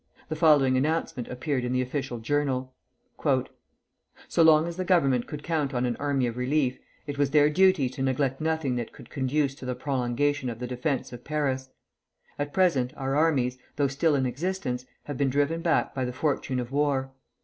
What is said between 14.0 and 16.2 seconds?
in existence, have been driven back by the